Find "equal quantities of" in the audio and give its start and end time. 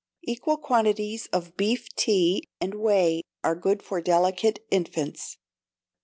0.23-1.55